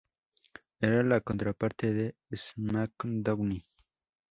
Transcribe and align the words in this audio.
Era 0.79 1.03
la 1.03 1.21
contraparte 1.21 1.93
de 1.93 2.15
"SmackDown! 2.31 3.61